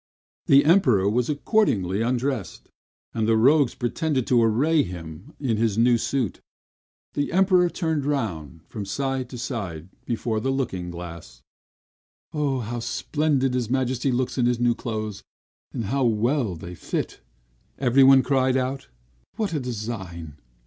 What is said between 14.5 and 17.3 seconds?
new clothes, and how well they fit!"